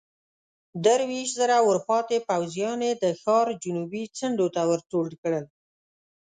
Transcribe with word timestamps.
درويشت 0.83 1.33
زره 1.39 1.57
ورپاتې 1.67 2.17
پوځيان 2.29 2.79
يې 2.87 2.91
د 3.03 3.05
ښار 3.21 3.47
جنوبي 3.63 4.03
څنډو 4.17 4.47
ته 4.55 4.61
ورټول 4.71 5.07
کړل. 5.21 5.45